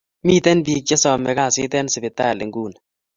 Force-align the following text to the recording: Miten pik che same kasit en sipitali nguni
Miten 0.25 0.59
pik 0.65 0.83
che 0.87 0.95
same 1.03 1.31
kasit 1.39 1.73
en 1.79 1.87
sipitali 1.93 2.43
nguni 2.47 2.77